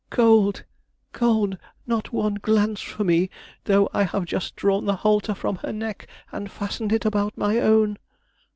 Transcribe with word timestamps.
cold, 0.09 0.63
cold; 1.13 1.59
not 1.85 2.11
one 2.11 2.33
glance 2.33 2.81
for 2.81 3.03
me, 3.03 3.29
though 3.65 3.87
I 3.93 4.01
have 4.01 4.25
just 4.25 4.55
drawn 4.55 4.85
the 4.85 4.95
halter 4.95 5.35
from 5.35 5.57
her 5.57 5.71
neck 5.71 6.07
and 6.31 6.49
fastened 6.51 6.91
it 6.91 7.05
about 7.05 7.37
my 7.37 7.59
own!" 7.59 7.99